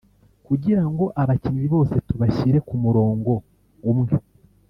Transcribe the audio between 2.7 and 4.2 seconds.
murongo umwe